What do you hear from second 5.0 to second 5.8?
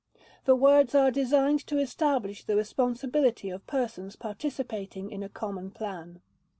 in a common